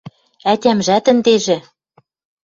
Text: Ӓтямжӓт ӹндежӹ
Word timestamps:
Ӓтямжӓт 0.51 1.05
ӹндежӹ 1.11 1.57